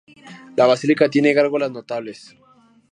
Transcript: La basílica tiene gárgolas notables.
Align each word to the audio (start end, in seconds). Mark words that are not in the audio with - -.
La 0.57 0.65
basílica 0.65 1.11
tiene 1.11 1.31
gárgolas 1.31 1.69
notables. 1.69 2.35